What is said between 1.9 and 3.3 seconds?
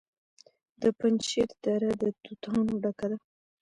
د توتانو ډکه ده.